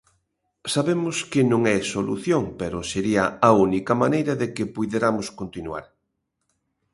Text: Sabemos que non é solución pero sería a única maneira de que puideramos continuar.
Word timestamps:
Sabemos 0.73 1.15
que 1.31 1.41
non 1.51 1.61
é 1.75 1.77
solución 1.93 2.43
pero 2.59 2.87
sería 2.91 3.23
a 3.49 3.51
única 3.67 3.93
maneira 4.03 4.33
de 4.41 4.47
que 4.55 4.71
puideramos 4.75 5.27
continuar. 5.39 5.85